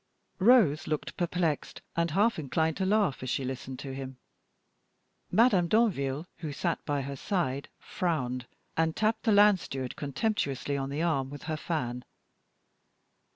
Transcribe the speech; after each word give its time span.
Rose 0.39 0.87
looked 0.87 1.15
perplexed, 1.15 1.83
and 1.95 2.09
half 2.09 2.39
inclined 2.39 2.75
to 2.77 2.87
laugh, 2.87 3.21
as 3.21 3.29
she 3.29 3.43
listened 3.45 3.77
to 3.77 3.93
him. 3.93 4.17
Madame 5.29 5.67
Danville, 5.67 6.25
who 6.37 6.51
sat 6.51 6.83
by 6.87 7.01
her 7.03 7.15
side, 7.15 7.69
frowned, 7.77 8.47
and 8.75 8.95
tapped 8.95 9.21
the 9.25 9.31
land 9.31 9.59
steward 9.59 9.95
contemptuously 9.95 10.75
on 10.75 10.89
the 10.89 11.03
arm 11.03 11.29
with 11.29 11.43
her 11.43 11.55
fan. 11.55 12.03